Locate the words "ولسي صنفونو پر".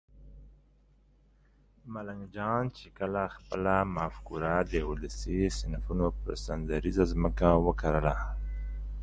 4.89-6.31